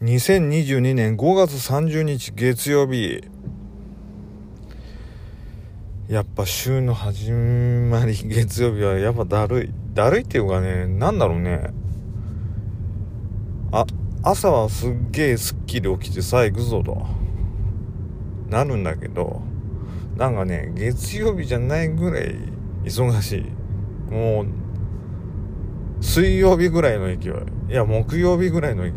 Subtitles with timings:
[0.00, 3.20] 2022年5月30日月曜日
[6.08, 9.70] やっぱ週の始まり月曜日はやっぱだるい。
[9.94, 11.70] だるいっていうかねなんだろうね。
[13.72, 13.84] あ
[14.22, 17.04] 朝はすっげえすっきり起きてさあ行くぞと。
[18.48, 19.42] なるんだけど
[20.16, 22.36] なんかね月曜日じゃないぐらい
[22.84, 24.12] 忙しい。
[24.12, 24.46] もう
[26.04, 27.30] 水曜日ぐらいの勢
[27.68, 27.72] い。
[27.72, 28.92] いや木曜日ぐらいの勢い。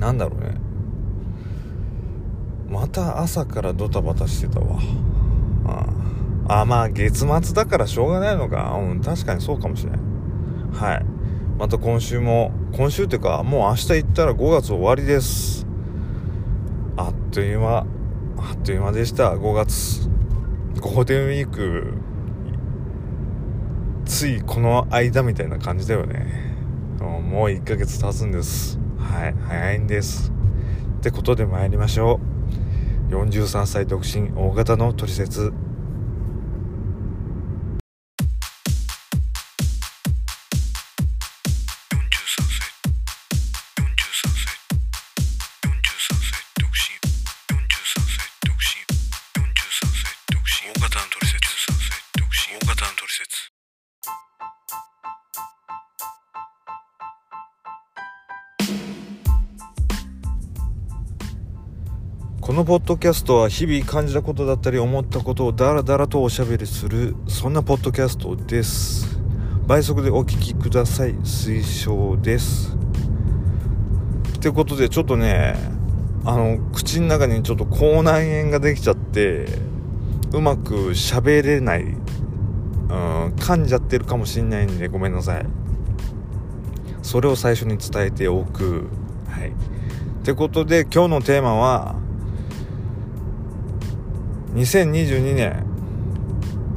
[0.00, 0.54] なんだろうね。
[2.68, 4.78] また朝からドタバタしてたわ。
[6.48, 8.76] ああまあ月末だからしょうがないのか。
[8.78, 10.00] うん確かにそうかもしれない。
[10.72, 11.06] はい。
[11.58, 15.66] また今週も今週っていうかもう明日行ったら5月終わりです。
[16.96, 17.78] あっという間。
[17.78, 17.84] あ
[18.52, 19.34] っという間でした。
[19.34, 20.08] 5月。
[20.80, 21.94] ゴールデンウィーク。
[24.04, 26.54] ついこの間みたいな感じだよね。
[27.00, 28.78] もう1ヶ月経つんです。
[29.06, 30.32] はい早いんです。
[30.98, 32.20] ってことで参りましょ
[33.08, 33.14] う。
[33.14, 35.52] 43歳独身大型のトリセツ。
[62.46, 69.18] このポッドキャストは日々感じたことだったり思ったことをダラダラとおしゃべりするそんなポッドキャストです。
[69.66, 71.14] 倍速でお聞きください。
[71.16, 72.76] 推奨です。
[74.36, 75.56] ってことでちょっとね
[76.24, 79.46] あの口の中にちょっと口内炎ができちゃって
[80.32, 81.96] うまく喋れない、うん、
[83.34, 85.46] 噛んじゃってるかもしんないんでごめんなさい。
[87.02, 88.86] それを最初に伝えておく。
[89.28, 89.48] はい。
[89.48, 89.52] っ
[90.22, 92.05] てことで今日のテーマは
[94.56, 95.66] 2022年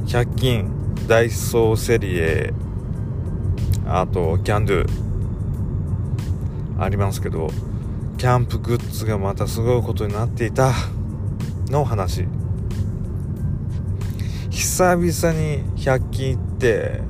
[0.04, 0.70] 100均
[1.08, 2.52] ダイソーセリエ
[3.86, 4.86] あとキャンドゥ
[6.78, 7.48] ありますけど
[8.18, 10.74] キャンプグッズがまたすごいことになっていた
[11.68, 12.26] の話。
[14.50, 17.00] 久々に100均行って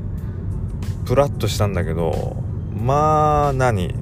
[1.05, 2.37] プラッとしたんだけど
[2.81, 3.93] まあ何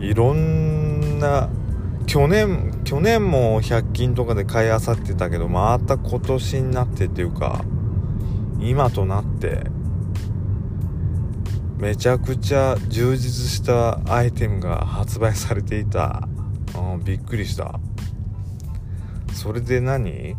[0.00, 1.50] いろんな
[2.06, 7.62] 去年去年も100均とかで買いあさってたけどまた今年になってっていうか
[8.58, 9.66] 今となって
[11.76, 16.26] めちゃくちゃ充実したアイテムが発売されていた、
[16.74, 17.78] うん、びっくりした。
[19.34, 20.34] それで何？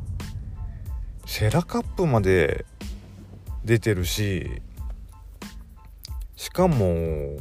[1.27, 2.66] シェラカップまで
[3.63, 4.63] 出てるし
[6.35, 7.37] しかも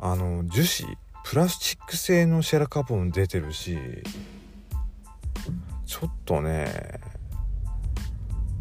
[0.00, 0.98] あの樹脂。
[1.24, 3.78] プラスチック製のシェラカップも出てるし
[5.86, 7.00] ちょっとね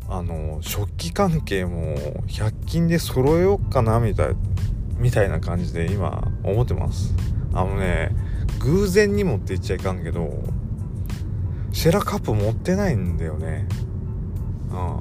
[0.08, 1.96] あの食器関係も
[2.28, 4.36] 100均で揃えようかなみたい
[4.98, 7.14] みたいな感じで今思ってます。
[7.53, 8.12] あのね
[8.59, 10.44] 偶然にもって言っちゃいかんけど
[11.72, 13.68] シェラカップ持ってないんだよね。
[14.72, 15.00] うん。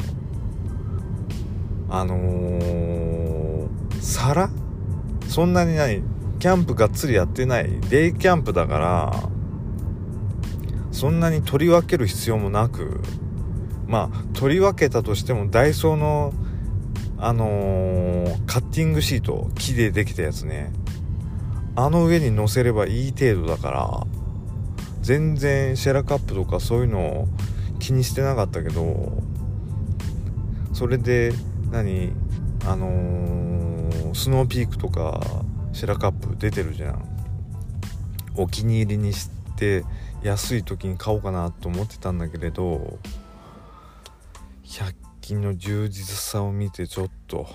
[1.91, 3.69] あのー、
[4.01, 4.51] 皿？
[5.27, 6.03] そんなにない。
[6.39, 7.81] キャンプがっつりやってない。
[7.91, 9.29] デイキャンプだから
[10.93, 13.01] そんなに取り分ける必要もなく
[13.87, 16.33] まあ取り分けたとしてもダイソーの
[17.19, 20.73] あのー、カッティングシート木でできたやつね。
[21.75, 24.07] あの上に乗せればいい程度だから
[25.01, 27.29] 全然シェラカップとかそういうのを
[27.79, 29.23] 気にしてなかったけど
[30.73, 31.33] それで
[31.71, 32.13] 何？
[32.67, 35.21] あのー、スノーピークとか
[35.79, 37.09] シェラカップ出てるじゃん。
[38.35, 39.85] お気に入りにして
[40.25, 42.99] 安い時に買おうかなと思ってたんだけれど
[44.65, 47.47] 100均の充実さを見てちょっと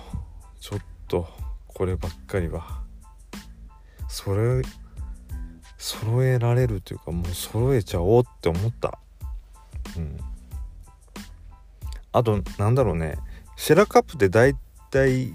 [0.58, 1.28] ちょっと
[1.66, 2.82] こればっかりは。
[4.08, 4.62] それ
[5.76, 8.98] 揃えられるというかもう揃えちゃおうって思った。
[9.98, 10.16] うん。
[12.10, 13.18] あとなんだろうね。
[13.56, 14.54] シェラカップって大
[14.90, 15.34] 体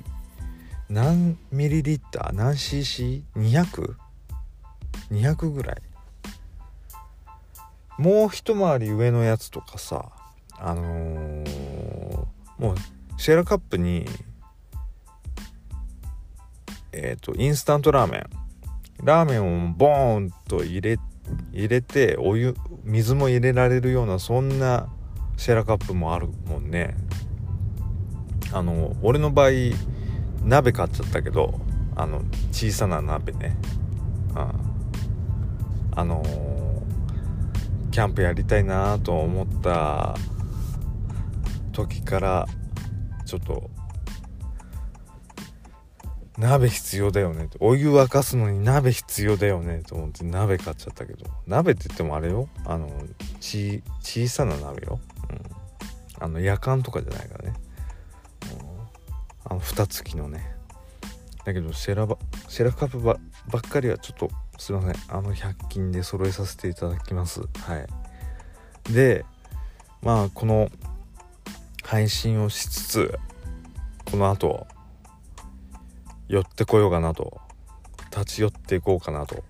[0.89, 2.33] 何ミリリッター？
[2.33, 5.81] 何 cc200?200 ぐらい。
[8.00, 10.06] もう一回り上のやつとかさ
[10.57, 11.45] あのー、
[12.57, 12.75] もう
[13.18, 14.06] シェラカップに
[16.94, 18.24] えっ、ー、とインスタントラーメン。
[19.03, 21.00] ラーメンをボーンと入れ
[21.53, 24.89] 入れてお湯水も入れられるようなそんな
[25.38, 26.97] シェラカップもあるもんね。
[28.51, 29.50] あの俺の場合
[30.44, 31.59] 鍋買っちゃったけど
[31.95, 32.21] あの
[32.51, 33.57] 小さな鍋ね。
[35.95, 40.15] あのー、キャンプやりたいなと思った
[41.74, 42.47] 時から
[43.25, 43.69] ちょっと
[46.38, 47.50] 鍋必要だよね。
[47.59, 49.81] お湯沸かすのに鍋必要だよね。
[49.85, 51.25] と思って鍋買っちゃったけど。
[51.47, 52.47] 鍋って言ってもあれよ。
[52.65, 52.89] あの
[53.42, 57.56] ち小さな鍋よ、うん、あの夜間とかじゃないからね、
[59.49, 60.55] あの蓋付きのね。
[61.43, 62.17] だけどシェラバ
[62.47, 63.17] シェラカップば
[63.51, 64.93] ばっかりはちょっとすいません。
[65.09, 67.41] あの100均で揃えさせていただきます。
[67.41, 67.45] は
[68.87, 68.93] い。
[68.93, 69.25] で
[70.01, 70.69] まあこの
[71.83, 73.19] 配信をしつつ
[74.11, 74.67] この後
[76.27, 77.41] 寄ってこようかなと。
[78.11, 79.43] 立ち寄っていこうかなと。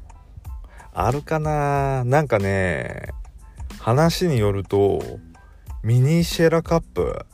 [0.93, 2.03] あるかな？
[2.03, 3.09] なんかね
[3.79, 5.01] 話によると
[5.81, 7.25] ミニシェラカップ。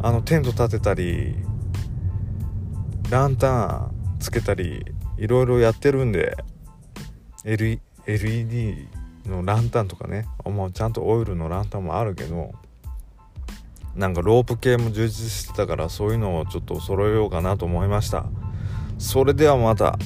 [0.02, 1.34] あのテント立てたり
[3.10, 4.84] ランタンつけたり
[5.16, 6.36] いろいろやってるんで
[7.44, 8.88] LED
[9.26, 12.52] のランタンとかねもうちゃんとオイルのランタンもあるけど
[13.94, 18.26] なんかロープ系も充実してたからそういうのをちょっと揃えようかなと思いました。
[18.98, 19.98] それではまた。